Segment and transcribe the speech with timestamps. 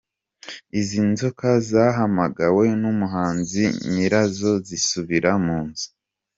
[0.79, 5.87] Izi nzoka zahamagawe n’umuhanzi nyirazo zisubira mu nzu.